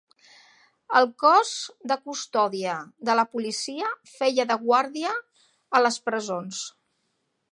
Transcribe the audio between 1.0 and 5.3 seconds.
Cos de Custòdia de la Policia feia de guardià